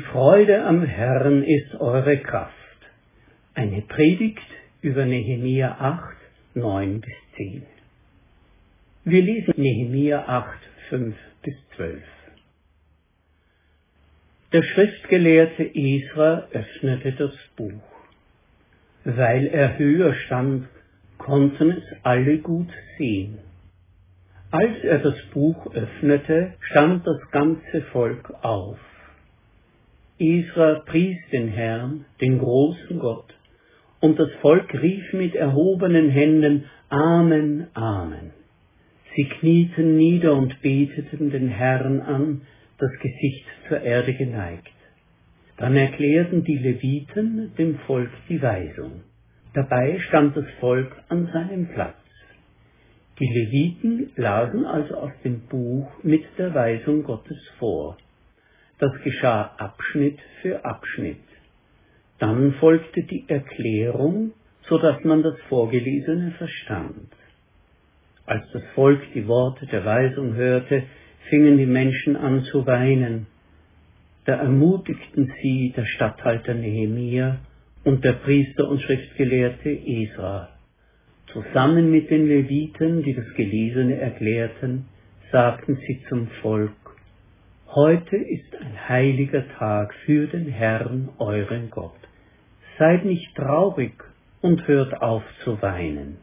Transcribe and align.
Die 0.00 0.06
Freude 0.06 0.64
am 0.64 0.82
Herrn 0.82 1.42
ist 1.42 1.78
eure 1.78 2.16
Kraft. 2.16 2.54
Eine 3.52 3.82
Predigt 3.82 4.48
über 4.80 5.04
Nehemia 5.04 5.76
8, 5.78 6.16
9 6.54 7.02
bis 7.02 7.12
10. 7.36 7.66
Wir 9.04 9.22
lesen 9.22 9.52
Nehemia 9.58 10.26
8, 10.26 10.58
5 10.88 11.14
bis 11.42 11.54
12. 11.76 12.02
Der 14.54 14.62
Schriftgelehrte 14.62 15.70
Esra 15.74 16.48
öffnete 16.50 17.12
das 17.12 17.36
Buch. 17.56 17.82
Weil 19.04 19.48
er 19.48 19.76
höher 19.78 20.14
stand, 20.14 20.66
konnten 21.18 21.72
es 21.72 21.84
alle 22.04 22.38
gut 22.38 22.70
sehen. 22.96 23.38
Als 24.50 24.82
er 24.82 25.00
das 25.00 25.20
Buch 25.34 25.74
öffnete, 25.74 26.54
stand 26.60 27.06
das 27.06 27.20
ganze 27.32 27.82
Volk 27.92 28.32
auf. 28.42 28.78
Esra 30.20 30.82
pries 30.84 31.16
den 31.32 31.48
Herrn, 31.48 32.04
den 32.20 32.38
großen 32.38 32.98
Gott, 32.98 33.34
und 34.00 34.18
das 34.18 34.30
Volk 34.42 34.70
rief 34.74 35.14
mit 35.14 35.34
erhobenen 35.34 36.10
Händen 36.10 36.66
Amen, 36.90 37.68
Amen. 37.72 38.32
Sie 39.16 39.24
knieten 39.24 39.96
nieder 39.96 40.34
und 40.34 40.60
beteten 40.60 41.30
den 41.30 41.48
Herrn 41.48 42.00
an, 42.02 42.42
das 42.78 42.90
Gesicht 43.00 43.46
zur 43.68 43.80
Erde 43.80 44.12
geneigt. 44.12 44.74
Dann 45.56 45.74
erklärten 45.74 46.44
die 46.44 46.58
Leviten 46.58 47.52
dem 47.56 47.78
Volk 47.86 48.10
die 48.28 48.42
Weisung. 48.42 49.02
Dabei 49.54 49.98
stand 50.00 50.36
das 50.36 50.46
Volk 50.60 50.92
an 51.08 51.30
seinem 51.32 51.68
Platz. 51.68 51.96
Die 53.18 53.26
Leviten 53.26 54.10
lasen 54.16 54.66
also 54.66 54.96
aus 54.96 55.12
dem 55.24 55.40
Buch 55.48 55.90
mit 56.02 56.24
der 56.36 56.54
Weisung 56.54 57.04
Gottes 57.04 57.38
vor. 57.58 57.96
Das 58.80 58.92
geschah 59.04 59.54
Abschnitt 59.58 60.18
für 60.40 60.64
Abschnitt. 60.64 61.18
Dann 62.18 62.54
folgte 62.54 63.02
die 63.02 63.24
Erklärung, 63.28 64.32
so 64.68 64.78
dass 64.78 65.04
man 65.04 65.22
das 65.22 65.38
Vorgelesene 65.50 66.30
verstand. 66.38 67.12
Als 68.24 68.50
das 68.52 68.62
Volk 68.74 69.02
die 69.14 69.26
Worte 69.28 69.66
der 69.66 69.84
Weisung 69.84 70.34
hörte, 70.34 70.84
fingen 71.28 71.58
die 71.58 71.66
Menschen 71.66 72.16
an 72.16 72.44
zu 72.44 72.66
weinen. 72.66 73.26
Da 74.24 74.36
ermutigten 74.36 75.30
sie 75.42 75.74
der 75.76 75.84
Statthalter 75.84 76.54
Nehemia 76.54 77.40
und 77.84 78.02
der 78.02 78.12
Priester 78.14 78.66
und 78.66 78.80
Schriftgelehrte 78.80 79.70
Esra. 79.70 80.48
Zusammen 81.32 81.90
mit 81.90 82.10
den 82.10 82.26
Leviten, 82.26 83.02
die 83.02 83.14
das 83.14 83.30
Gelesene 83.34 83.96
erklärten, 83.96 84.86
sagten 85.30 85.76
sie 85.86 86.02
zum 86.08 86.28
Volk, 86.40 86.72
Heute 87.72 88.16
ist 88.16 88.52
ein 88.60 88.88
heiliger 88.88 89.46
Tag 89.56 89.94
für 90.04 90.26
den 90.26 90.48
Herrn, 90.48 91.08
euren 91.18 91.70
Gott. 91.70 91.94
Seid 92.80 93.04
nicht 93.04 93.32
traurig 93.36 93.92
und 94.40 94.66
hört 94.66 95.00
auf 95.00 95.22
zu 95.44 95.62
weinen. 95.62 96.16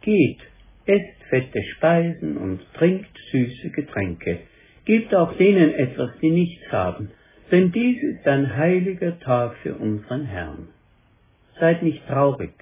Geht, 0.00 0.38
esst 0.86 1.22
fette 1.28 1.62
Speisen 1.74 2.38
und 2.38 2.62
trinkt 2.72 3.14
süße 3.32 3.68
Getränke. 3.68 4.38
Gebt 4.86 5.14
auch 5.14 5.36
denen 5.36 5.74
etwas, 5.74 6.12
die 6.22 6.30
nichts 6.30 6.72
haben, 6.72 7.10
denn 7.50 7.70
dies 7.70 8.02
ist 8.02 8.26
ein 8.26 8.56
heiliger 8.56 9.20
Tag 9.20 9.56
für 9.58 9.74
unseren 9.74 10.24
Herrn. 10.24 10.68
Seid 11.60 11.82
nicht 11.82 12.06
traurig, 12.06 12.54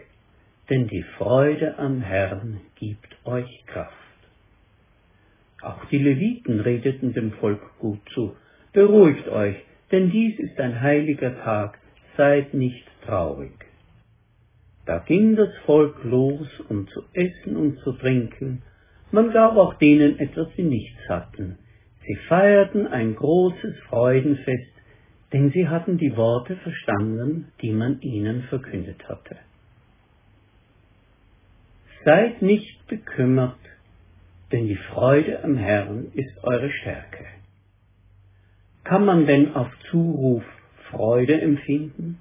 denn 0.68 0.88
die 0.88 1.04
Freude 1.16 1.78
am 1.78 2.00
Herrn 2.00 2.60
gibt 2.74 3.16
euch 3.24 3.64
Kraft. 3.66 4.03
Auch 5.64 5.84
die 5.86 5.98
Leviten 5.98 6.60
redeten 6.60 7.14
dem 7.14 7.32
Volk 7.32 7.60
gut 7.78 8.00
zu. 8.12 8.36
Beruhigt 8.72 9.28
euch, 9.28 9.56
denn 9.90 10.10
dies 10.10 10.38
ist 10.38 10.60
ein 10.60 10.80
heiliger 10.80 11.42
Tag, 11.42 11.78
seid 12.16 12.52
nicht 12.52 12.86
traurig. 13.06 13.52
Da 14.84 14.98
ging 14.98 15.36
das 15.36 15.54
Volk 15.64 16.04
los, 16.04 16.48
um 16.68 16.86
zu 16.88 17.02
essen 17.14 17.56
und 17.56 17.78
zu 17.78 17.92
trinken, 17.92 18.62
man 19.10 19.30
gab 19.30 19.56
auch 19.56 19.74
denen 19.74 20.18
etwas, 20.18 20.48
die 20.56 20.64
nichts 20.64 21.08
hatten. 21.08 21.56
Sie 22.04 22.16
feierten 22.28 22.86
ein 22.88 23.14
großes 23.14 23.78
Freudenfest, 23.88 24.72
denn 25.32 25.50
sie 25.52 25.68
hatten 25.68 25.98
die 25.98 26.16
Worte 26.16 26.56
verstanden, 26.56 27.52
die 27.62 27.70
man 27.70 28.00
ihnen 28.00 28.42
verkündet 28.42 29.08
hatte. 29.08 29.36
Seid 32.04 32.42
nicht 32.42 32.86
bekümmert, 32.88 33.58
denn 34.54 34.68
die 34.68 34.76
Freude 34.76 35.42
am 35.42 35.56
Herrn 35.56 36.12
ist 36.14 36.44
eure 36.44 36.70
Stärke. 36.70 37.24
Kann 38.84 39.04
man 39.04 39.26
denn 39.26 39.56
auf 39.56 39.66
Zuruf 39.90 40.44
Freude 40.90 41.40
empfinden? 41.40 42.20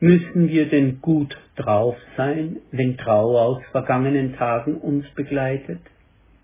Müssen 0.00 0.48
wir 0.48 0.70
denn 0.70 1.02
gut 1.02 1.36
drauf 1.56 1.94
sein, 2.16 2.56
wenn 2.70 2.96
Trauer 2.96 3.42
aus 3.42 3.62
vergangenen 3.70 4.34
Tagen 4.36 4.76
uns 4.78 5.04
begleitet, 5.14 5.80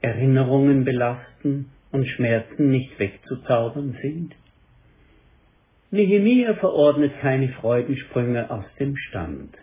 Erinnerungen 0.03 0.85
belasten 0.85 1.71
und 1.91 2.06
Schmerzen 2.06 2.69
nicht 2.69 2.99
wegzuzaubern 2.99 3.97
sind? 4.03 4.35
Nehemia 5.91 6.53
verordnet 6.56 7.12
keine 7.23 7.49
Freudensprünge 7.49 8.51
aus 8.51 8.67
dem 8.79 8.95
Stand. 8.99 9.56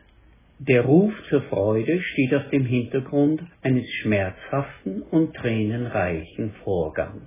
Der 0.67 0.85
Ruf 0.85 1.11
zur 1.27 1.41
Freude 1.41 2.03
steht 2.03 2.35
auf 2.35 2.47
dem 2.51 2.65
Hintergrund 2.65 3.41
eines 3.63 3.89
schmerzhaften 3.93 5.01
und 5.01 5.33
tränenreichen 5.33 6.51
Vorgangs. 6.63 7.23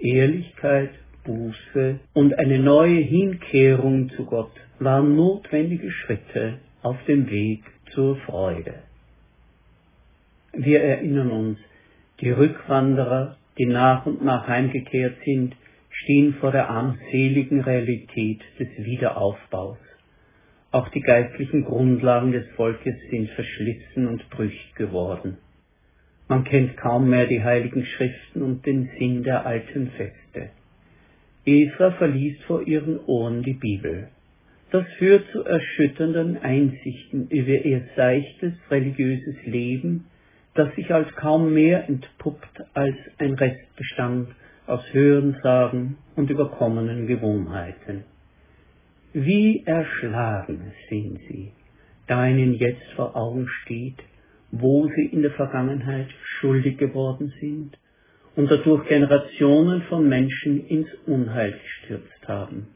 Ehrlichkeit, 0.00 0.90
Buße 1.22 2.00
und 2.12 2.36
eine 2.36 2.58
neue 2.58 2.98
Hinkehrung 2.98 4.10
zu 4.16 4.24
Gott 4.24 4.50
waren 4.80 5.14
notwendige 5.14 5.88
Schritte 5.92 6.58
auf 6.82 6.96
dem 7.06 7.30
Weg 7.30 7.62
zur 7.92 8.16
Freude. 8.16 8.74
Wir 10.52 10.80
erinnern 10.80 11.30
uns, 11.30 11.58
die 12.20 12.30
Rückwanderer, 12.30 13.36
die 13.56 13.66
nach 13.66 14.04
und 14.06 14.24
nach 14.24 14.48
heimgekehrt 14.48 15.14
sind, 15.24 15.54
stehen 15.90 16.34
vor 16.40 16.50
der 16.50 16.70
armseligen 16.70 17.60
Realität 17.60 18.40
des 18.58 18.68
Wiederaufbaus. 18.78 19.78
Auch 20.72 20.88
die 20.90 21.00
geistlichen 21.00 21.64
Grundlagen 21.64 22.30
des 22.30 22.46
Volkes 22.50 22.94
sind 23.10 23.28
verschlissen 23.30 24.06
und 24.06 24.28
brüchig 24.30 24.74
geworden. 24.76 25.38
Man 26.28 26.44
kennt 26.44 26.76
kaum 26.76 27.10
mehr 27.10 27.26
die 27.26 27.42
heiligen 27.42 27.84
Schriften 27.84 28.42
und 28.42 28.64
den 28.64 28.88
Sinn 28.96 29.24
der 29.24 29.46
alten 29.46 29.90
Feste. 29.90 30.50
Eva 31.44 31.90
verliest 31.92 32.42
vor 32.44 32.62
ihren 32.62 33.00
Ohren 33.06 33.42
die 33.42 33.54
Bibel. 33.54 34.08
Das 34.70 34.86
führt 34.98 35.28
zu 35.32 35.42
erschütternden 35.42 36.36
Einsichten 36.38 37.26
über 37.28 37.64
ihr 37.64 37.82
seichtes 37.96 38.52
religiöses 38.70 39.34
Leben, 39.44 40.06
das 40.54 40.72
sich 40.76 40.94
als 40.94 41.12
kaum 41.16 41.52
mehr 41.52 41.88
entpuppt 41.88 42.62
als 42.74 42.96
ein 43.18 43.34
Restbestand 43.34 44.28
aus 44.68 44.84
Hörensagen 44.92 45.96
und 46.14 46.30
überkommenen 46.30 47.08
Gewohnheiten. 47.08 48.04
Wie 49.12 49.64
erschlagen 49.66 50.72
sind 50.88 51.18
sie, 51.28 51.50
da 52.06 52.28
ihnen 52.28 52.54
jetzt 52.54 52.92
vor 52.94 53.16
Augen 53.16 53.48
steht, 53.62 53.96
wo 54.52 54.86
sie 54.86 55.06
in 55.06 55.22
der 55.22 55.32
Vergangenheit 55.32 56.08
schuldig 56.38 56.78
geworden 56.78 57.32
sind 57.40 57.76
und 58.36 58.48
dadurch 58.48 58.86
Generationen 58.86 59.82
von 59.82 60.08
Menschen 60.08 60.64
ins 60.64 60.88
Unheil 61.06 61.58
gestürzt 61.60 62.28
haben. 62.28 62.68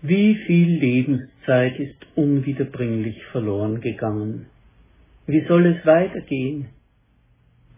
Wie 0.00 0.34
viel 0.46 0.78
Lebenszeit 0.78 1.78
ist 1.78 2.06
unwiederbringlich 2.14 3.22
verloren 3.32 3.82
gegangen? 3.82 4.46
Wie 5.26 5.44
soll 5.46 5.66
es 5.66 5.84
weitergehen? 5.84 6.68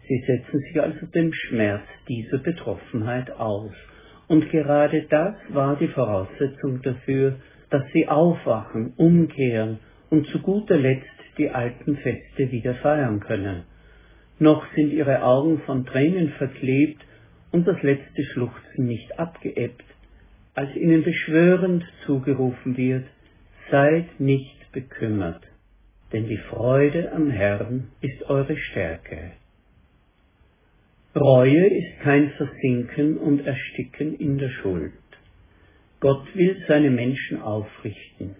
Sie 0.07 0.23
setzen 0.25 0.59
sich 0.59 0.81
also 0.81 1.05
dem 1.07 1.33
Schmerz 1.33 1.83
dieser 2.07 2.37
Betroffenheit 2.37 3.29
aus 3.31 3.73
und 4.29 4.49
gerade 4.51 5.07
das 5.09 5.35
war 5.49 5.75
die 5.75 5.87
Voraussetzung 5.87 6.81
dafür, 6.83 7.35
dass 7.71 7.83
sie 7.91 8.07
aufwachen, 8.07 8.93
umkehren 8.95 9.79
und 10.09 10.27
zu 10.27 10.39
guter 10.39 10.77
Letzt 10.77 11.07
die 11.37 11.49
alten 11.49 11.97
Feste 11.97 12.51
wieder 12.51 12.75
feiern 12.75 13.19
können. 13.19 13.63
Noch 14.37 14.63
sind 14.75 14.93
ihre 14.93 15.23
Augen 15.23 15.59
von 15.65 15.85
Tränen 15.85 16.29
verklebt 16.37 17.01
und 17.51 17.67
das 17.67 17.81
letzte 17.81 18.23
Schluchzen 18.23 18.85
nicht 18.85 19.17
abgeebbt, 19.17 19.83
als 20.53 20.75
ihnen 20.75 21.03
beschwörend 21.03 21.83
zugerufen 22.05 22.77
wird, 22.77 23.05
seid 23.71 24.19
nicht 24.19 24.71
bekümmert, 24.71 25.41
denn 26.13 26.27
die 26.27 26.37
Freude 26.37 27.11
am 27.13 27.31
Herrn 27.31 27.89
ist 28.01 28.29
eure 28.29 28.57
Stärke. 28.57 29.31
Reue 31.15 31.65
ist 31.65 32.01
kein 32.01 32.29
Versinken 32.31 33.17
und 33.17 33.39
Ersticken 33.39 34.15
in 34.19 34.37
der 34.37 34.49
Schuld. 34.49 34.93
Gott 35.99 36.23
will 36.35 36.63
seine 36.67 36.91
Menschen 36.91 37.41
aufrichten. 37.41 38.35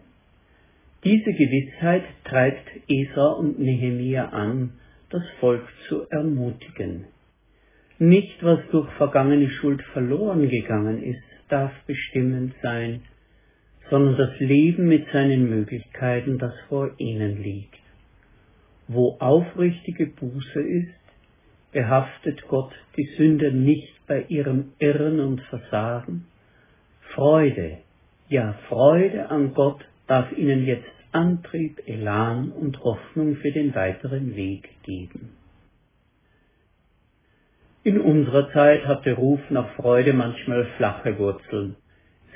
Diese 1.04 1.34
Gewissheit 1.34 2.04
treibt 2.26 2.70
Esa 2.88 3.26
und 3.40 3.58
Nehemia 3.58 4.30
an, 4.30 4.74
das 5.10 5.24
Volk 5.40 5.68
zu 5.88 6.08
ermutigen. 6.12 7.06
Nicht, 7.98 8.44
was 8.44 8.60
durch 8.72 8.90
vergangene 8.94 9.50
Schuld 9.50 9.82
verloren 9.92 10.48
gegangen 10.48 11.02
ist, 11.02 11.24
darf 11.50 11.72
bestimmend 11.88 12.54
sein, 12.62 13.02
sondern 13.90 14.16
das 14.16 14.40
Leben 14.40 14.88
mit 14.88 15.08
seinen 15.12 15.50
Möglichkeiten, 15.50 16.38
das 16.38 16.54
vor 16.68 16.92
ihnen 17.00 17.42
liegt. 17.42 17.80
Wo 18.88 19.18
aufrichtige 19.20 20.06
Buße 20.06 20.62
ist, 20.62 20.94
behaftet 21.72 22.48
Gott 22.48 22.72
die 22.98 23.10
Sünder 23.18 23.52
nicht 23.52 24.06
bei 24.08 24.24
ihrem 24.28 24.72
Irren 24.80 25.20
und 25.20 25.42
Versagen. 25.42 26.26
Freude, 27.14 27.78
ja 28.28 28.54
Freude 28.68 29.30
an 29.30 29.54
Gott 29.54 29.84
darf 30.08 30.32
ihnen 30.32 30.66
jetzt 30.66 30.90
Antrieb, 31.12 31.82
Elan 31.88 32.52
und 32.52 32.80
Hoffnung 32.84 33.36
für 33.38 33.52
den 33.52 33.74
weiteren 33.74 34.36
Weg 34.36 34.70
geben. 34.84 35.32
In 37.84 38.00
unserer 38.00 38.52
Zeit 38.52 38.86
hat 38.86 39.06
der 39.06 39.16
Ruf 39.16 39.40
nach 39.50 39.74
Freude 39.76 40.14
manchmal 40.14 40.66
flache 40.78 41.18
Wurzeln. 41.18 41.76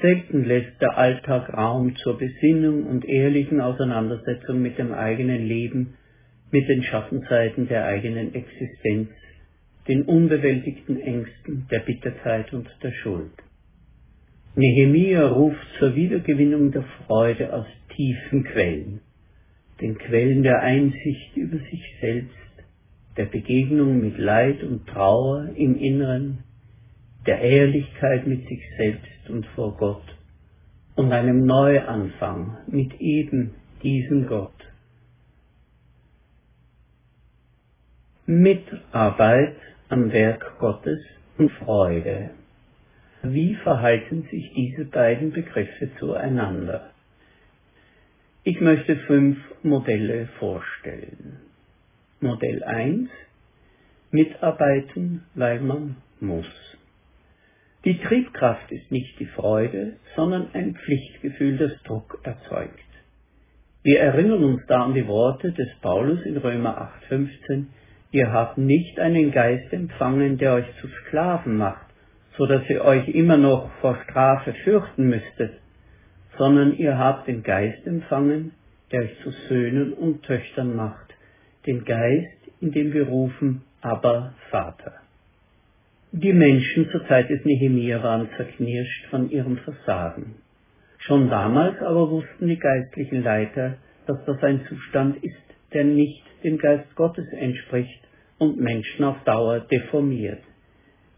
Selten 0.01 0.43
lässt 0.45 0.81
der 0.81 0.97
Alltag 0.97 1.53
Raum 1.53 1.95
zur 1.97 2.17
Besinnung 2.17 2.87
und 2.87 3.05
ehrlichen 3.05 3.61
Auseinandersetzung 3.61 4.61
mit 4.61 4.77
dem 4.77 4.93
eigenen 4.93 5.45
Leben, 5.45 5.95
mit 6.53 6.69
den 6.69 6.83
Schattenseiten 6.83 7.67
der 7.67 7.85
eigenen 7.85 8.35
Existenz, 8.35 9.09
den 9.87 10.03
unbewältigten 10.03 11.01
Ängsten, 11.01 11.65
der 11.71 11.79
Bitterkeit 11.79 12.53
und 12.53 12.69
der 12.83 12.91
Schuld. 12.91 13.33
Nehemia 14.55 15.27
ruft 15.27 15.65
zur 15.79 15.95
Wiedergewinnung 15.95 16.71
der 16.71 16.83
Freude 16.83 17.51
aus 17.51 17.65
tiefen 17.95 18.43
Quellen, 18.43 19.01
den 19.81 19.97
Quellen 19.97 20.43
der 20.43 20.61
Einsicht 20.61 21.35
über 21.35 21.57
sich 21.57 21.83
selbst, 21.99 22.29
der 23.17 23.25
Begegnung 23.25 23.99
mit 23.99 24.19
Leid 24.19 24.61
und 24.61 24.85
Trauer 24.85 25.49
im 25.55 25.75
Inneren, 25.79 26.43
der 27.25 27.41
Ehrlichkeit 27.41 28.27
mit 28.27 28.47
sich 28.47 28.61
selbst 28.77 29.27
und 29.27 29.47
vor 29.55 29.75
Gott 29.77 30.05
und 30.95 31.11
einem 31.11 31.47
Neuanfang 31.47 32.57
mit 32.67 33.01
eben 33.01 33.55
diesem 33.81 34.27
Gott. 34.27 34.53
Mitarbeit 38.25 39.57
am 39.89 40.13
Werk 40.13 40.57
Gottes 40.57 40.99
und 41.37 41.51
Freude. 41.51 42.29
Wie 43.21 43.55
verhalten 43.55 44.25
sich 44.31 44.49
diese 44.55 44.85
beiden 44.85 45.33
Begriffe 45.33 45.89
zueinander? 45.99 46.91
Ich 48.45 48.61
möchte 48.61 48.95
fünf 49.07 49.37
Modelle 49.61 50.27
vorstellen. 50.39 51.41
Modell 52.21 52.63
1 52.63 53.09
Mitarbeiten, 54.11 55.25
weil 55.35 55.59
man 55.59 55.97
muss. 56.21 56.77
Die 57.83 57.97
Triebkraft 57.97 58.71
ist 58.71 58.89
nicht 58.89 59.19
die 59.19 59.25
Freude, 59.25 59.97
sondern 60.15 60.47
ein 60.53 60.75
Pflichtgefühl, 60.75 61.57
das 61.57 61.73
Druck 61.83 62.21
erzeugt. 62.23 62.79
Wir 63.81 63.99
erinnern 63.99 64.45
uns 64.45 64.61
da 64.67 64.85
an 64.85 64.93
die 64.93 65.07
Worte 65.07 65.51
des 65.51 65.67
Paulus 65.81 66.21
in 66.25 66.37
Römer 66.37 66.89
8,15 67.09 67.65
Ihr 68.13 68.31
habt 68.31 68.59
nicht 68.59 68.99
einen 68.99 69.31
Geist 69.31 69.73
empfangen, 69.73 70.37
der 70.37 70.53
euch 70.53 70.67
zu 70.79 70.87
Sklaven 70.87 71.57
macht, 71.57 71.87
so 72.37 72.45
dass 72.45 72.61
ihr 72.69 72.85
euch 72.85 73.07
immer 73.07 73.37
noch 73.37 73.71
vor 73.81 73.97
Strafe 74.03 74.53
fürchten 74.63 75.09
müsstet, 75.09 75.53
sondern 76.37 76.77
ihr 76.77 76.95
habt 76.95 77.27
den 77.27 77.41
Geist 77.41 77.87
empfangen, 77.87 78.51
der 78.91 79.01
euch 79.01 79.19
zu 79.23 79.31
Söhnen 79.49 79.93
und 79.93 80.21
Töchtern 80.21 80.75
macht, 80.75 81.15
den 81.65 81.85
Geist, 81.85 82.37
in 82.61 82.71
dem 82.71 82.93
wir 82.93 83.07
rufen, 83.07 83.63
aber 83.81 84.35
Vater. 84.51 84.93
Die 86.11 86.33
Menschen 86.33 86.89
zur 86.91 87.07
Zeit 87.07 87.31
des 87.31 87.43
Nehemia 87.43 88.03
waren 88.03 88.29
zerknirscht 88.37 89.07
von 89.09 89.31
ihrem 89.31 89.57
Versagen. 89.57 90.35
Schon 90.99 91.31
damals 91.31 91.81
aber 91.81 92.11
wussten 92.11 92.47
die 92.47 92.59
geistlichen 92.59 93.23
Leiter, 93.23 93.77
dass 94.05 94.23
das 94.25 94.43
ein 94.43 94.63
Zustand 94.69 95.23
ist, 95.23 95.52
der 95.73 95.83
nicht 95.83 96.23
dem 96.43 96.57
Geist 96.57 96.95
Gottes 96.95 97.27
entspricht 97.33 97.99
und 98.37 98.59
Menschen 98.59 99.05
auf 99.05 99.17
Dauer 99.23 99.61
deformiert. 99.61 100.41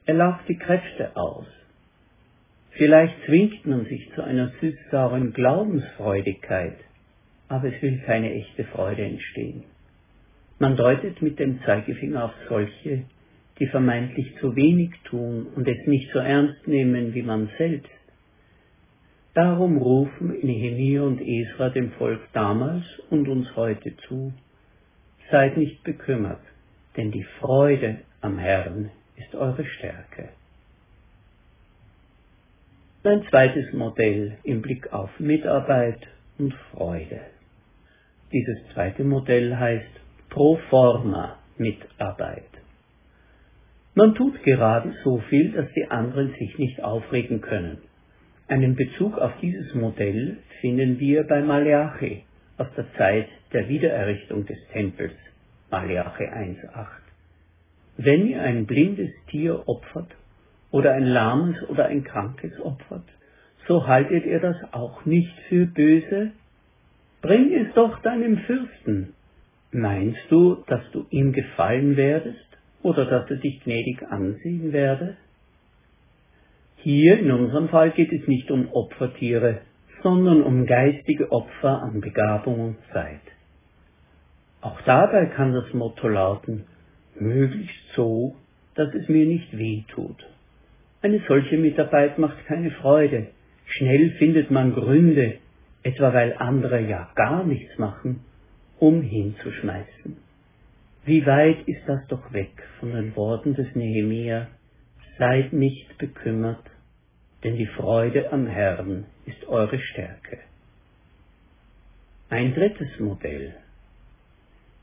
Er 0.06 0.16
lauft 0.16 0.48
die 0.48 0.58
Kräfte 0.58 1.16
aus. 1.16 1.48
Vielleicht 2.72 3.16
zwingt 3.26 3.66
man 3.66 3.86
sich 3.86 4.12
zu 4.14 4.24
einer 4.24 4.52
süß-sauren 4.60 5.34
Glaubensfreudigkeit, 5.34 6.78
aber 7.48 7.74
es 7.74 7.82
will 7.82 8.02
keine 8.06 8.34
echte 8.34 8.66
Freude 8.66 9.04
entstehen. 9.04 9.64
Man 10.60 10.76
deutet 10.76 11.22
mit 11.22 11.40
dem 11.40 11.62
Zeigefinger 11.64 12.26
auf 12.26 12.34
solche, 12.50 13.04
die 13.60 13.68
vermeintlich 13.68 14.36
zu 14.40 14.56
wenig 14.56 14.92
tun 15.06 15.48
und 15.56 15.68
es 15.68 15.88
nicht 15.88 16.12
so 16.12 16.20
ernst 16.20 16.68
nehmen 16.68 17.14
wie 17.14 17.24
man 17.24 17.50
selbst. 17.58 17.90
Darum 19.34 19.78
rufen 19.78 20.38
Nehemiah 20.42 21.04
und 21.04 21.22
Esra 21.22 21.70
dem 21.70 21.92
Volk 21.94 22.22
damals 22.34 22.86
und 23.10 23.28
uns 23.28 23.54
heute 23.56 23.96
zu, 24.08 24.34
seid 25.32 25.58
nicht 25.58 25.84
bekümmert, 25.84 26.42
denn 26.98 27.12
die 27.12 27.26
Freude 27.40 28.00
am 28.22 28.38
Herrn 28.38 28.92
ist 29.18 29.36
eure 29.36 29.66
Stärke. 29.66 30.30
Ein 33.04 33.24
zweites 33.30 33.72
Modell 33.74 34.38
im 34.44 34.62
Blick 34.62 34.92
auf 34.92 35.12
Mitarbeit 35.20 36.08
und 36.38 36.54
Freude. 36.72 37.22
Dieses 38.32 38.58
zweite 38.74 39.04
Modell 39.04 39.56
heißt 39.56 39.92
pro 40.30 40.58
forma 40.70 41.38
Mitarbeit. 41.58 42.50
Man 43.94 44.16
tut 44.16 44.44
gerade 44.44 44.94
so 45.04 45.20
viel, 45.30 45.52
dass 45.52 45.72
die 45.74 45.90
anderen 45.90 46.34
sich 46.34 46.58
nicht 46.58 46.84
aufregen 46.84 47.42
können. 47.42 47.78
Einen 48.48 48.76
Bezug 48.76 49.18
auf 49.18 49.32
dieses 49.42 49.74
Modell 49.74 50.38
finden 50.60 51.00
wir 51.00 51.24
bei 51.24 51.42
Malachi 51.42 52.24
aus 52.58 52.68
der 52.76 52.92
Zeit 52.94 53.28
der 53.54 53.68
Wiedererrichtung 53.70 54.46
des 54.46 54.58
Tempels, 54.72 55.14
Malachi 55.72 56.24
1.8. 56.24 56.88
Wenn 57.98 58.28
ihr 58.28 58.42
ein 58.42 58.66
blindes 58.66 59.12
Tier 59.30 59.68
opfert 59.68 60.10
oder 60.72 60.94
ein 60.94 61.06
lahmes 61.06 61.62
oder 61.70 61.86
ein 61.86 62.04
krankes 62.04 62.60
opfert, 62.60 63.06
so 63.68 63.88
haltet 63.88 64.26
ihr 64.26 64.40
das 64.40 64.58
auch 64.72 65.06
nicht 65.06 65.34
für 65.50 65.66
böse? 65.66 66.32
Bring 67.22 67.54
es 67.54 67.74
doch 67.74 68.02
deinem 68.02 68.38
Fürsten, 68.40 69.16
Meinst 69.78 70.22
du, 70.30 70.64
dass 70.68 70.90
du 70.94 71.06
ihm 71.10 71.34
gefallen 71.34 71.98
werdest 71.98 72.48
oder 72.82 73.04
dass 73.04 73.30
er 73.30 73.36
dich 73.36 73.62
gnädig 73.66 74.04
ansehen 74.10 74.72
werde? 74.72 75.18
Hier 76.78 77.20
in 77.20 77.30
unserem 77.30 77.68
Fall 77.68 77.92
geht 77.92 78.14
es 78.14 78.26
nicht 78.26 78.50
um 78.52 78.72
Opfertiere, 78.72 79.60
sondern 80.04 80.44
um 80.44 80.66
geistige 80.66 81.32
Opfer 81.32 81.82
an 81.84 82.02
Begabung 82.02 82.60
und 82.60 82.78
Zeit. 82.94 83.22
Auch 84.62 84.80
dabei 84.82 85.28
kann 85.28 85.54
das 85.54 85.74
Motto 85.74 86.08
lauten, 86.08 86.66
möglichst 87.20 87.94
so, 87.96 88.36
dass 88.76 88.94
es 88.94 89.08
mir 89.08 89.26
nicht 89.26 89.58
weh 89.58 89.84
tut. 89.90 90.26
Eine 91.02 91.22
solche 91.28 91.58
Mitarbeit 91.58 92.18
macht 92.18 92.46
keine 92.46 92.72
Freude. 92.72 93.28
Schnell 93.66 94.12
findet 94.12 94.52
man 94.52 94.74
Gründe, 94.74 95.36
etwa 95.84 96.14
weil 96.14 96.36
andere 96.38 96.82
ja 96.82 97.10
gar 97.16 97.44
nichts 97.44 97.78
machen 97.78 98.22
um 98.80 99.02
hinzuschmeißen. 99.02 100.18
Wie 101.06 101.26
weit 101.26 101.68
ist 101.68 101.82
das 101.88 102.06
doch 102.08 102.34
weg 102.34 102.52
von 102.80 102.92
den 102.92 103.16
Worten 103.16 103.54
des 103.54 103.74
Nehemia, 103.76 104.48
seid 105.18 105.54
nicht 105.54 105.98
bekümmert, 105.98 106.64
denn 107.44 107.56
die 107.56 107.68
Freude 107.68 108.32
am 108.34 108.48
Herrn 108.48 109.06
ist 109.26 109.48
eure 109.48 109.80
Stärke. 109.80 110.40
Ein 112.30 112.54
drittes 112.54 113.00
Modell. 113.00 113.56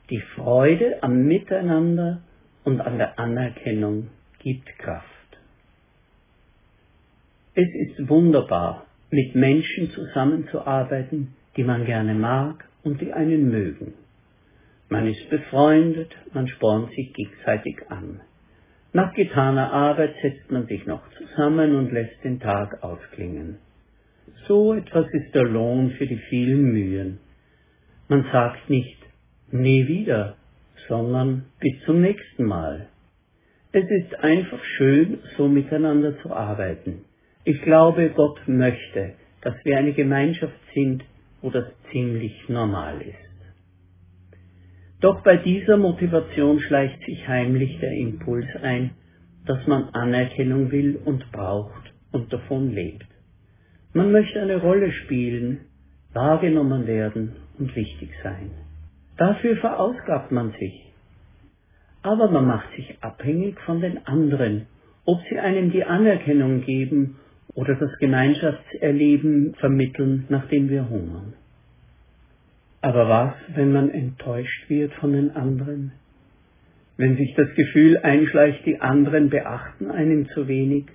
Die 0.09 0.21
Freude 0.35 1.01
am 1.01 1.23
Miteinander 1.25 2.21
und 2.63 2.81
an 2.81 2.97
der 2.97 3.19
Anerkennung 3.19 4.09
gibt 4.39 4.67
Kraft. 4.79 5.07
Es 7.55 7.67
ist 7.67 8.09
wunderbar, 8.09 8.85
mit 9.11 9.35
Menschen 9.35 9.91
zusammenzuarbeiten, 9.91 11.35
die 11.55 11.63
man 11.63 11.85
gerne 11.85 12.15
mag 12.15 12.65
und 12.83 12.99
die 12.99 13.13
einen 13.13 13.49
mögen. 13.49 13.93
Man 14.89 15.07
ist 15.07 15.29
befreundet, 15.29 16.15
man 16.33 16.47
spornt 16.47 16.91
sich 16.93 17.13
gegenseitig 17.13 17.77
an. 17.89 18.21
Nach 18.91 19.13
getaner 19.13 19.71
Arbeit 19.71 20.15
setzt 20.21 20.51
man 20.51 20.67
sich 20.67 20.85
noch 20.85 21.01
zusammen 21.17 21.75
und 21.75 21.91
lässt 21.91 22.23
den 22.23 22.39
Tag 22.39 22.83
ausklingen. 22.83 23.57
So 24.47 24.73
etwas 24.73 25.07
ist 25.11 25.33
der 25.33 25.43
Lohn 25.43 25.91
für 25.91 26.05
die 26.05 26.17
vielen 26.29 26.73
Mühen. 26.73 27.19
Man 28.09 28.25
sagt 28.31 28.69
nicht, 28.69 28.97
nie 29.51 29.87
wieder, 29.87 30.35
sondern 30.87 31.45
bis 31.59 31.73
zum 31.85 32.01
nächsten 32.01 32.45
Mal. 32.45 32.87
Es 33.71 33.85
ist 33.89 34.15
einfach 34.19 34.63
schön, 34.77 35.19
so 35.37 35.47
miteinander 35.47 36.19
zu 36.21 36.31
arbeiten. 36.31 37.05
Ich 37.45 37.61
glaube, 37.61 38.11
Gott 38.15 38.39
möchte, 38.47 39.13
dass 39.41 39.55
wir 39.63 39.77
eine 39.77 39.93
Gemeinschaft 39.93 40.59
sind, 40.73 41.03
wo 41.41 41.49
das 41.49 41.65
ziemlich 41.91 42.33
normal 42.47 43.01
ist. 43.01 43.33
Doch 45.01 45.21
bei 45.23 45.35
dieser 45.37 45.77
Motivation 45.77 46.59
schleicht 46.61 47.03
sich 47.03 47.27
heimlich 47.27 47.79
der 47.79 47.91
Impuls 47.91 48.47
ein, 48.61 48.91
dass 49.45 49.65
man 49.67 49.89
Anerkennung 49.89 50.71
will 50.71 50.97
und 51.03 51.29
braucht 51.33 51.93
und 52.11 52.31
davon 52.31 52.71
lebt. 52.71 53.12
Man 53.93 54.11
möchte 54.11 54.41
eine 54.41 54.57
Rolle 54.57 54.91
spielen, 54.91 55.61
wahrgenommen 56.13 56.87
werden 56.87 57.35
und 57.59 57.75
wichtig 57.75 58.09
sein. 58.23 58.49
Dafür 59.17 59.55
verausgabt 59.57 60.31
man 60.31 60.51
sich. 60.59 60.91
Aber 62.01 62.29
man 62.31 62.47
macht 62.47 62.75
sich 62.75 62.97
abhängig 63.01 63.59
von 63.61 63.81
den 63.81 64.05
anderen, 64.07 64.65
ob 65.05 65.19
sie 65.29 65.37
einem 65.37 65.71
die 65.71 65.83
Anerkennung 65.83 66.61
geben 66.61 67.17
oder 67.53 67.75
das 67.75 67.95
Gemeinschaftserleben 67.99 69.53
vermitteln, 69.55 70.25
nach 70.29 70.47
dem 70.47 70.69
wir 70.69 70.89
hungern. 70.89 71.33
Aber 72.81 73.07
was, 73.07 73.33
wenn 73.55 73.71
man 73.71 73.91
enttäuscht 73.91 74.69
wird 74.69 74.91
von 74.95 75.13
den 75.13 75.31
anderen? 75.35 75.91
Wenn 76.97 77.15
sich 77.15 77.33
das 77.35 77.53
Gefühl 77.55 77.97
einschleicht, 77.97 78.65
die 78.65 78.81
anderen 78.81 79.29
beachten 79.29 79.91
einen 79.91 80.27
zu 80.29 80.47
wenig, 80.47 80.85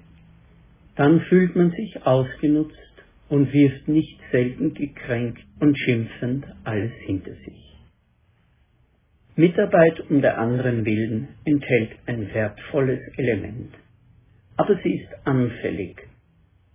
dann 0.96 1.20
fühlt 1.22 1.54
man 1.54 1.70
sich 1.70 2.04
ausgenutzt 2.04 2.87
und 3.28 3.52
wirft 3.52 3.88
nicht 3.88 4.18
selten 4.30 4.74
gekränkt 4.74 5.42
und 5.60 5.78
schimpfend 5.78 6.46
alles 6.64 6.92
hinter 7.06 7.34
sich. 7.34 7.76
Mitarbeit 9.36 10.00
um 10.10 10.20
der 10.20 10.38
anderen 10.38 10.84
willen 10.84 11.28
enthält 11.44 11.90
ein 12.06 12.32
wertvolles 12.34 13.00
Element, 13.16 13.72
aber 14.56 14.76
sie 14.82 14.96
ist 14.96 15.26
anfällig. 15.26 16.08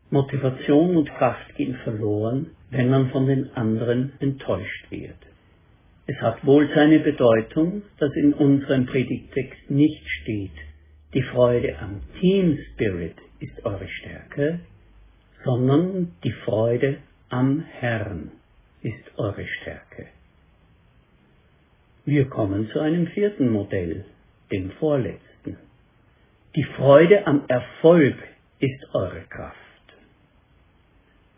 Motivation 0.09 0.95
und 0.95 1.09
Kraft 1.15 1.55
gehen 1.55 1.75
verloren, 1.83 2.51
wenn 2.69 2.89
man 2.89 3.09
von 3.09 3.25
den 3.25 3.51
anderen 3.55 4.13
enttäuscht 4.19 4.91
wird. 4.91 5.17
Es 6.05 6.17
hat 6.21 6.45
wohl 6.45 6.69
seine 6.75 6.99
Bedeutung, 6.99 7.81
dass 7.97 8.13
in 8.15 8.33
unserem 8.33 8.85
Predigtext 8.85 9.69
nicht 9.69 10.03
steht, 10.21 10.51
die 11.13 11.21
Freude 11.21 11.77
am 11.79 12.01
Team 12.19 12.57
Spirit 12.73 13.15
ist 13.39 13.65
eure 13.65 13.87
Stärke, 13.87 14.59
sondern 15.43 16.15
die 16.23 16.31
Freude 16.31 16.97
am 17.29 17.61
Herrn 17.61 18.31
ist 18.81 19.17
eure 19.17 19.45
Stärke. 19.45 20.07
Wir 22.05 22.25
kommen 22.29 22.69
zu 22.71 22.79
einem 22.79 23.07
vierten 23.07 23.49
Modell, 23.49 24.05
dem 24.51 24.71
vorletzten. 24.71 25.57
Die 26.55 26.65
Freude 26.75 27.25
am 27.25 27.45
Erfolg 27.47 28.15
ist 28.59 28.93
eure 28.93 29.21
Kraft. 29.29 29.57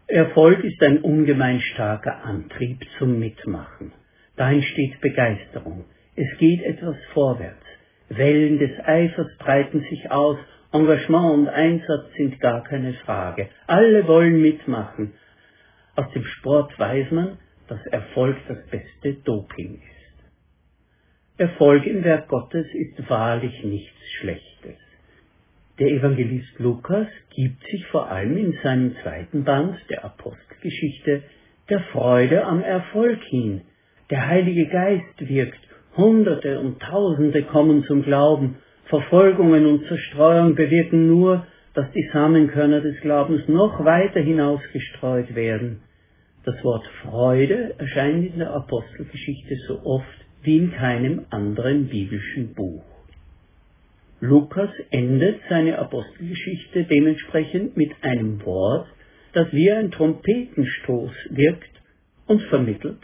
Erfolg 0.07 0.63
ist 0.63 0.81
ein 0.83 0.99
ungemein 0.99 1.61
starker 1.61 2.23
Antrieb 2.23 2.79
zum 2.99 3.19
Mitmachen. 3.19 3.91
Da 4.35 4.51
entsteht 4.51 4.99
Begeisterung. 5.01 5.85
Es 6.15 6.37
geht 6.37 6.61
etwas 6.63 6.95
vorwärts. 7.13 7.65
Wellen 8.09 8.59
des 8.59 8.71
Eifers 8.85 9.27
breiten 9.39 9.81
sich 9.89 10.11
aus. 10.11 10.37
Engagement 10.75 11.33
und 11.33 11.47
Einsatz 11.47 12.13
sind 12.17 12.39
gar 12.41 12.63
keine 12.63 12.93
Frage. 13.05 13.49
Alle 13.65 14.07
wollen 14.07 14.41
mitmachen. 14.41 15.13
Aus 15.95 16.11
dem 16.13 16.25
Sport 16.25 16.77
weiß 16.77 17.11
man, 17.11 17.37
dass 17.67 17.85
Erfolg 17.87 18.35
das 18.47 18.57
beste 18.67 19.13
Doping 19.23 19.75
ist. 19.75 21.39
Erfolg 21.39 21.85
im 21.85 22.03
Werk 22.03 22.27
Gottes 22.27 22.67
ist 22.73 23.09
wahrlich 23.09 23.63
nichts 23.63 23.97
Schlechtes. 24.19 24.77
Der 25.79 25.87
Evangelist 25.87 26.59
Lukas 26.59 27.07
gibt 27.35 27.61
sich 27.69 27.85
vor 27.87 28.09
allem 28.09 28.37
in 28.37 28.57
seinem 28.63 28.95
zweiten 29.01 29.43
Band 29.43 29.77
der 29.89 30.05
Apostelgeschichte 30.05 31.23
der 31.69 31.79
Freude 31.91 32.45
am 32.45 32.61
Erfolg 32.61 33.21
hin. 33.23 33.61
Der 34.09 34.27
Heilige 34.27 34.67
Geist 34.67 35.19
wirkt, 35.19 35.59
Hunderte 35.97 36.59
und 36.59 36.81
Tausende 36.81 37.43
kommen 37.43 37.83
zum 37.85 38.03
Glauben, 38.03 38.57
Verfolgungen 38.85 39.65
und 39.65 39.87
Zerstreuung 39.87 40.55
bewirken 40.55 41.07
nur, 41.07 41.47
dass 41.73 41.91
die 41.91 42.07
Samenkörner 42.13 42.81
des 42.81 42.99
Glaubens 43.01 43.47
noch 43.47 43.83
weiter 43.83 44.19
hinausgestreut 44.19 45.35
werden. 45.35 45.81
Das 46.45 46.63
Wort 46.63 46.85
Freude 47.01 47.73
erscheint 47.79 48.31
in 48.33 48.39
der 48.39 48.51
Apostelgeschichte 48.51 49.55
so 49.67 49.81
oft 49.83 50.25
wie 50.43 50.57
in 50.57 50.71
keinem 50.71 51.25
anderen 51.31 51.87
biblischen 51.87 52.53
Buch. 52.53 52.83
Lukas 54.19 54.69
endet 54.91 55.41
seine 55.49 55.79
Apostelgeschichte 55.79 56.83
dementsprechend 56.83 57.75
mit 57.75 57.91
einem 58.01 58.45
Wort, 58.45 58.87
das 59.33 59.51
wie 59.51 59.71
ein 59.71 59.91
Trompetenstoß 59.91 61.11
wirkt 61.31 61.81
und 62.27 62.41
vermittelt, 62.43 62.99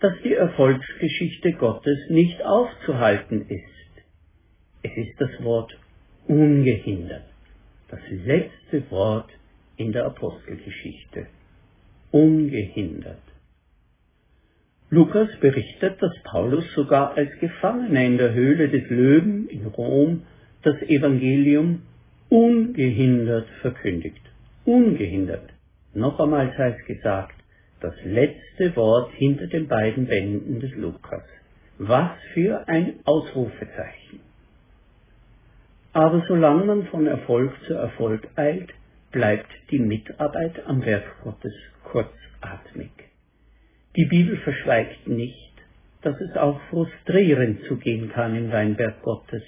dass 0.00 0.14
die 0.22 0.34
Erfolgsgeschichte 0.34 1.52
Gottes 1.52 1.98
nicht 2.08 2.42
aufzuhalten 2.44 3.46
ist. 3.48 3.87
Es 4.82 4.96
ist 4.96 5.20
das 5.20 5.30
Wort 5.42 5.76
ungehindert, 6.26 7.24
das 7.88 8.00
letzte 8.10 8.88
Wort 8.90 9.30
in 9.76 9.92
der 9.92 10.06
Apostelgeschichte. 10.06 11.26
Ungehindert. 12.10 13.22
Lukas 14.90 15.28
berichtet, 15.40 16.00
dass 16.00 16.12
Paulus 16.22 16.64
sogar 16.74 17.16
als 17.16 17.30
Gefangener 17.40 18.04
in 18.04 18.18
der 18.18 18.32
Höhle 18.32 18.68
des 18.68 18.88
Löwen 18.88 19.48
in 19.48 19.66
Rom 19.66 20.22
das 20.62 20.80
Evangelium 20.82 21.82
ungehindert 22.28 23.48
verkündigt. 23.60 24.22
Ungehindert. 24.64 25.50
Noch 25.92 26.18
einmal 26.20 26.54
sei 26.56 26.70
es 26.70 26.86
gesagt, 26.86 27.34
das 27.80 27.94
letzte 28.04 28.74
Wort 28.76 29.12
hinter 29.14 29.46
den 29.46 29.68
beiden 29.68 30.06
Bänden 30.06 30.60
des 30.60 30.74
Lukas. 30.76 31.24
Was 31.78 32.12
für 32.32 32.66
ein 32.68 33.00
Ausrufezeichen. 33.04 34.27
Aber 35.98 36.24
solange 36.28 36.64
man 36.64 36.86
von 36.86 37.08
Erfolg 37.08 37.52
zu 37.66 37.74
Erfolg 37.74 38.28
eilt, 38.36 38.72
bleibt 39.10 39.50
die 39.72 39.80
Mitarbeit 39.80 40.64
am 40.64 40.84
Werk 40.84 41.24
Gottes 41.24 41.52
kurzatmig. 41.82 42.92
Die 43.96 44.04
Bibel 44.04 44.36
verschweigt 44.36 45.08
nicht, 45.08 45.54
dass 46.02 46.14
es 46.20 46.36
auch 46.36 46.60
frustrierend 46.70 47.64
zugehen 47.64 48.12
kann 48.12 48.36
im 48.36 48.52
Weinberg 48.52 49.02
Gottes, 49.02 49.42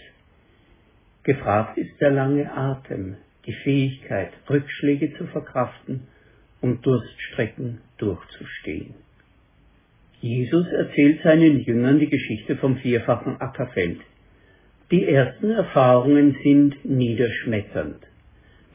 Gefragt 1.22 1.78
ist 1.78 2.00
der 2.00 2.10
lange 2.10 2.50
Atem, 2.52 3.14
die 3.46 3.52
Fähigkeit, 3.52 4.32
Rückschläge 4.48 5.16
zu 5.18 5.26
verkraften 5.28 6.08
und 6.60 6.84
Durststrecken 6.84 7.78
durchzustehen. 7.96 8.94
Jesus 10.20 10.66
erzählt 10.66 11.22
seinen 11.22 11.60
Jüngern 11.60 12.00
die 12.00 12.08
Geschichte 12.08 12.56
vom 12.56 12.78
vierfachen 12.78 13.40
Ackerfeld. 13.40 14.00
Die 14.90 15.06
ersten 15.06 15.50
Erfahrungen 15.50 16.36
sind 16.42 16.84
niederschmetternd. 16.84 18.00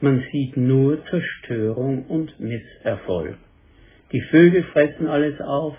Man 0.00 0.24
sieht 0.32 0.56
nur 0.56 1.04
Zerstörung 1.10 2.06
und 2.06 2.40
Misserfolg. 2.40 3.36
Die 4.12 4.22
Vögel 4.30 4.62
fressen 4.72 5.08
alles 5.08 5.38
auf, 5.42 5.76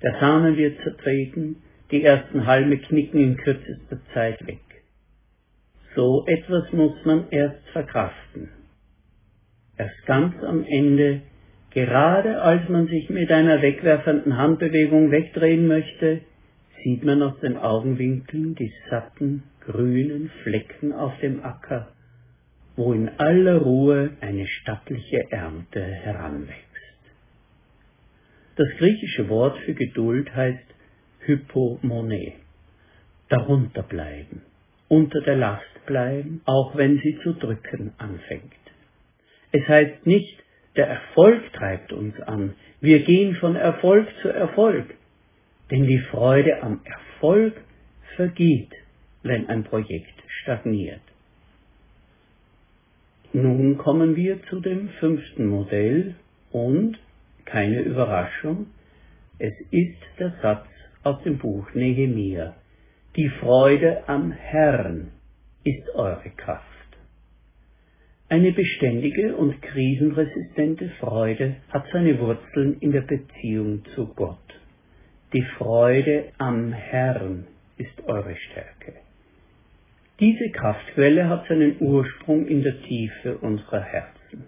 der 0.00 0.14
Samen 0.20 0.56
wird 0.56 0.80
zertreten, 0.82 1.56
die 1.90 2.04
ersten 2.04 2.46
Halme 2.46 2.78
knicken 2.78 3.20
in 3.20 3.36
kürzester 3.36 3.98
Zeit 4.14 4.46
weg. 4.46 4.60
So 5.96 6.24
etwas 6.28 6.72
muss 6.72 6.94
man 7.04 7.28
erst 7.30 7.68
verkraften. 7.72 8.48
Erst 9.76 10.06
ganz 10.06 10.40
am 10.44 10.64
Ende, 10.64 11.22
gerade 11.70 12.40
als 12.42 12.68
man 12.68 12.86
sich 12.86 13.10
mit 13.10 13.32
einer 13.32 13.60
wegwerfenden 13.60 14.36
Handbewegung 14.36 15.10
wegdrehen 15.10 15.66
möchte, 15.66 16.20
sieht 16.84 17.04
man 17.04 17.22
aus 17.22 17.40
den 17.40 17.56
Augenwinkeln 17.56 18.54
die 18.54 18.72
satten, 18.88 19.42
grünen 19.60 20.30
Flecken 20.42 20.92
auf 20.92 21.18
dem 21.20 21.44
Acker, 21.44 21.92
wo 22.76 22.92
in 22.92 23.08
aller 23.08 23.58
Ruhe 23.58 24.16
eine 24.20 24.46
stattliche 24.46 25.30
Ernte 25.30 25.82
heranwächst. 25.82 26.60
Das 28.56 28.68
griechische 28.78 29.28
Wort 29.28 29.58
für 29.60 29.74
Geduld 29.74 30.34
heißt 30.34 30.66
Hypomone, 31.20 32.32
darunter 33.28 33.82
bleiben 33.82 34.42
unter 34.90 35.20
der 35.20 35.36
Last 35.36 35.86
bleiben, 35.86 36.42
auch 36.44 36.76
wenn 36.76 36.98
sie 36.98 37.16
zu 37.22 37.32
drücken 37.32 37.92
anfängt. 37.96 38.52
Es 39.52 39.66
heißt 39.66 40.04
nicht, 40.04 40.42
der 40.76 40.88
Erfolg 40.88 41.52
treibt 41.52 41.92
uns 41.92 42.20
an, 42.20 42.54
wir 42.80 43.04
gehen 43.04 43.36
von 43.36 43.54
Erfolg 43.54 44.08
zu 44.20 44.28
Erfolg, 44.28 44.86
denn 45.70 45.84
die 45.84 46.00
Freude 46.10 46.62
am 46.62 46.80
Erfolg 46.84 47.54
vergeht, 48.16 48.72
wenn 49.22 49.48
ein 49.48 49.64
Projekt 49.64 50.22
stagniert. 50.42 51.00
Nun 53.32 53.78
kommen 53.78 54.16
wir 54.16 54.42
zu 54.44 54.60
dem 54.60 54.88
fünften 55.00 55.46
Modell 55.46 56.16
und, 56.50 56.98
keine 57.44 57.80
Überraschung, 57.82 58.66
es 59.38 59.54
ist 59.70 60.02
der 60.18 60.32
Satz 60.42 60.66
aus 61.02 61.22
dem 61.22 61.38
Buch 61.38 61.72
Nehemiah. 61.74 62.54
Die 63.16 63.28
Freude 63.40 64.08
am 64.08 64.32
Herrn 64.32 65.12
ist 65.64 65.88
eure 65.94 66.30
Kraft. 66.36 66.66
Eine 68.28 68.52
beständige 68.52 69.34
und 69.36 69.60
krisenresistente 69.62 70.90
Freude 71.00 71.56
hat 71.70 71.84
seine 71.92 72.18
Wurzeln 72.20 72.78
in 72.80 72.92
der 72.92 73.00
Beziehung 73.00 73.84
zu 73.94 74.06
Gott. 74.14 74.38
Die 75.32 75.44
Freude 75.58 76.32
am 76.38 76.72
Herrn 76.72 77.46
ist 77.76 78.02
eure 78.06 78.36
Stärke. 78.36 78.94
Diese 80.20 80.50
Kraftquelle 80.50 81.30
hat 81.30 81.48
seinen 81.48 81.80
Ursprung 81.80 82.46
in 82.46 82.62
der 82.62 82.82
Tiefe 82.82 83.38
unserer 83.38 83.80
Herzen. 83.80 84.44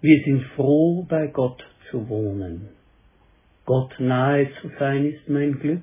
Wir 0.00 0.22
sind 0.22 0.44
froh, 0.54 1.04
bei 1.08 1.26
Gott 1.26 1.66
zu 1.90 2.08
wohnen. 2.08 2.68
Gott 3.64 3.98
nahe 3.98 4.48
zu 4.60 4.70
sein 4.78 5.06
ist 5.06 5.28
mein 5.28 5.58
Glück. 5.58 5.82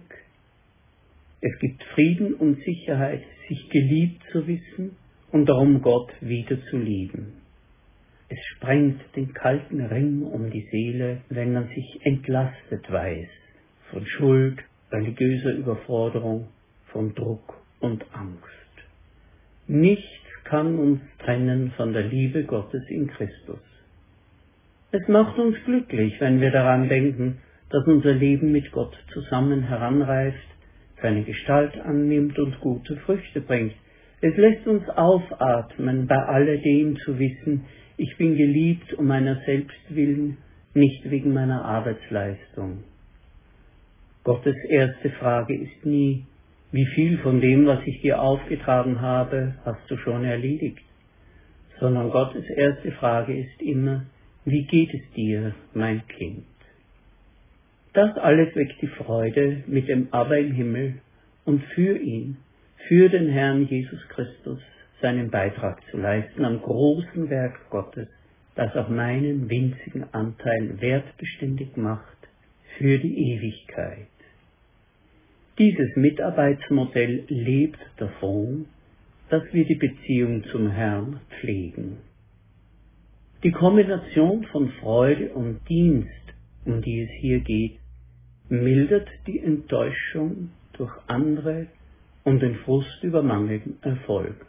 Es 1.41 1.59
gibt 1.59 1.83
Frieden 1.95 2.33
und 2.35 2.63
Sicherheit, 2.63 3.23
sich 3.49 3.69
geliebt 3.69 4.23
zu 4.31 4.47
wissen 4.47 4.95
und 5.33 5.47
darum 5.47 5.81
Gott 5.81 6.13
wieder 6.21 6.57
zu 6.69 6.77
lieben. 6.77 7.33
Es 8.29 8.39
sprengt 8.55 9.01
den 9.17 9.33
kalten 9.33 9.81
Ring 9.81 10.23
um 10.23 10.49
die 10.49 10.65
Seele, 10.71 11.23
wenn 11.27 11.51
man 11.51 11.67
sich 11.67 11.99
entlastet 12.05 12.89
weiß 12.89 13.27
von 13.91 14.05
Schuld, 14.05 14.63
religiöser 14.91 15.51
Überforderung, 15.51 16.47
von 16.85 17.13
Druck 17.13 17.61
und 17.81 18.05
Angst. 18.13 18.66
Nichts 19.67 20.07
kann 20.45 20.79
uns 20.79 21.01
trennen 21.19 21.71
von 21.75 21.91
der 21.93 22.03
Liebe 22.03 22.43
Gottes 22.43 22.83
in 22.89 23.07
Christus. 23.07 23.59
Es 24.91 25.05
macht 25.09 25.37
uns 25.37 25.57
glücklich, 25.65 26.13
wenn 26.19 26.39
wir 26.39 26.51
daran 26.51 26.87
denken, 26.87 27.39
dass 27.69 27.85
unser 27.85 28.13
Leben 28.13 28.53
mit 28.53 28.71
Gott 28.71 28.95
zusammen 29.11 29.63
heranreift, 29.63 30.47
seine 31.01 31.23
Gestalt 31.23 31.77
annimmt 31.77 32.39
und 32.39 32.59
gute 32.61 32.95
Früchte 32.97 33.41
bringt. 33.41 33.73
Es 34.21 34.35
lässt 34.37 34.65
uns 34.65 34.87
aufatmen, 34.89 36.07
bei 36.07 36.17
alledem 36.17 36.97
zu 36.97 37.19
wissen, 37.19 37.65
ich 37.97 38.15
bin 38.17 38.37
geliebt 38.37 38.93
um 38.93 39.07
meiner 39.07 39.41
selbst 39.45 39.79
willen, 39.89 40.37
nicht 40.73 41.09
wegen 41.09 41.33
meiner 41.33 41.65
Arbeitsleistung. 41.65 42.83
Gottes 44.23 44.55
erste 44.69 45.09
Frage 45.09 45.55
ist 45.55 45.85
nie, 45.85 46.25
wie 46.71 46.85
viel 46.85 47.17
von 47.19 47.39
dem, 47.39 47.65
was 47.65 47.79
ich 47.85 48.01
dir 48.01 48.21
aufgetragen 48.21 49.01
habe, 49.01 49.55
hast 49.63 49.89
du 49.89 49.97
schon 49.97 50.25
erledigt, 50.25 50.83
sondern 51.79 52.09
Gottes 52.09 52.49
erste 52.49 52.91
Frage 52.91 53.37
ist 53.37 53.61
immer, 53.61 54.05
wie 54.45 54.65
geht 54.65 54.93
es 54.93 55.01
dir, 55.15 55.53
mein 55.73 56.05
Kind? 56.07 56.45
Das 57.93 58.15
alles 58.17 58.55
weckt 58.55 58.81
die 58.81 58.87
Freude 58.87 59.63
mit 59.67 59.87
dem 59.87 60.07
Aber 60.11 60.37
im 60.37 60.51
Himmel 60.51 60.95
und 61.45 61.63
für 61.73 61.97
ihn, 61.97 62.37
für 62.87 63.09
den 63.09 63.29
Herrn 63.29 63.67
Jesus 63.67 63.99
Christus, 64.09 64.61
seinen 65.01 65.29
Beitrag 65.29 65.81
zu 65.89 65.97
leisten 65.97 66.45
am 66.45 66.61
großen 66.61 67.29
Werk 67.29 67.69
Gottes, 67.69 68.07
das 68.55 68.75
auch 68.75 68.89
meinen 68.89 69.49
winzigen 69.49 70.05
Anteil 70.13 70.81
wertbeständig 70.81 71.77
macht 71.77 72.17
für 72.77 72.97
die 72.97 73.33
Ewigkeit. 73.33 74.07
Dieses 75.57 75.95
Mitarbeitsmodell 75.95 77.23
lebt 77.29 77.79
davon, 77.97 78.67
dass 79.29 79.41
wir 79.53 79.65
die 79.65 79.75
Beziehung 79.75 80.43
zum 80.51 80.69
Herrn 80.69 81.19
pflegen. 81.39 81.97
Die 83.43 83.51
Kombination 83.51 84.43
von 84.51 84.69
Freude 84.79 85.29
und 85.29 85.67
Dienst, 85.67 86.11
um 86.65 86.81
die 86.83 87.01
es 87.01 87.09
hier 87.21 87.39
geht, 87.39 87.79
mildert 88.49 89.09
die 89.25 89.39
Enttäuschung 89.39 90.51
durch 90.73 90.91
andere 91.07 91.67
und 92.23 92.41
den 92.41 92.57
Frust 92.57 93.03
über 93.03 93.23
mangelnden 93.23 93.77
Erfolg. 93.81 94.45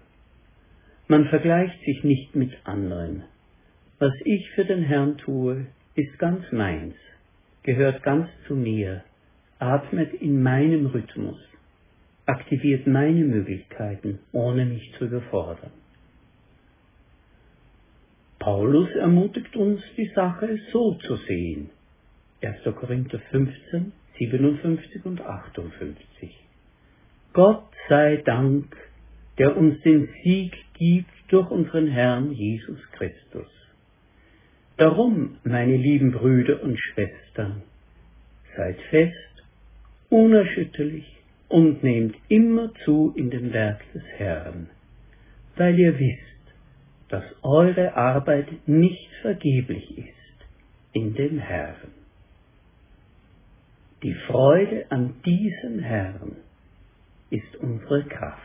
Man 1.07 1.27
vergleicht 1.29 1.81
sich 1.87 2.05
nicht 2.05 2.37
mit 2.37 2.53
anderen. 2.65 3.25
Was 3.99 4.13
ich 4.25 4.51
für 4.51 4.67
den 4.67 4.83
Herrn 4.83 5.17
tue, 5.17 5.67
ist 5.95 6.19
ganz 6.19 6.45
meins, 6.53 6.95
gehört 7.63 8.03
ganz 8.03 8.29
zu 8.47 8.55
mir, 8.55 9.05
atmet 9.59 10.15
in 10.15 10.43
meinem 10.43 10.87
Rhythmus, 10.87 11.39
aktiviert 12.27 12.87
meine 12.87 13.25
Möglichkeiten, 13.25 14.21
ohne 14.33 14.65
mich 14.65 14.93
zu 14.99 15.07
überfordern. 15.07 15.73
Paulus 18.39 18.91
ermutigt 18.95 19.57
uns, 19.57 19.83
die 19.97 20.11
Sache 20.15 20.59
so 20.73 20.95
zu 20.95 21.17
sehen. 21.17 21.71
1. 22.41 22.63
Korinther 22.77 23.19
15, 23.31 23.93
57 24.19 25.05
und 25.05 25.21
58. 25.21 26.37
Gott 27.33 27.65
sei 27.89 28.19
Dank, 28.25 28.77
der 29.39 29.57
uns 29.57 29.81
den 29.83 30.09
Sieg 30.23 30.57
gibt 30.75 31.11
durch 31.29 31.51
unseren 31.51 31.89
Herrn 31.89 32.33
Jesus 32.33 32.79
Christus. 32.93 33.47
Darum, 34.77 35.39
meine 35.43 35.77
lieben 35.77 36.13
Brüder 36.13 36.63
und 36.63 36.79
Schwestern, 36.79 37.63
seid 38.57 38.81
fest, 38.91 39.28
unerschütterlich 40.11 41.07
und 41.49 41.83
nehmt 41.83 42.17
immer 42.29 42.73
zu 42.85 43.13
in 43.17 43.31
dem 43.31 43.53
Werk 43.53 43.81
des 43.93 44.03
Herrn, 44.17 44.69
weil 45.57 45.79
ihr 45.79 45.99
wisst, 45.99 46.23
dass 47.09 47.25
eure 47.43 47.95
Arbeit 47.95 48.49
nicht 48.67 49.11
vergeblich 49.23 49.97
ist 49.97 50.47
in 50.93 51.15
dem 51.15 51.39
Herrn. 51.39 51.93
Die 54.03 54.15
Freude 54.27 54.87
an 54.91 55.15
diesem 55.25 55.81
Herrn 55.81 56.37
ist 57.31 57.57
unsere 57.57 58.05
Kraft. 58.05 58.43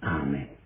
Amen. 0.00 0.59